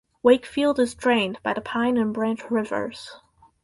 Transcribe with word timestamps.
Wakefield 0.23 0.79
is 0.79 0.95
drained 0.95 1.37
by 1.43 1.53
the 1.53 1.61
Pine 1.61 1.95
and 1.95 2.11
Branch 2.11 2.41
rivers. 2.49 3.17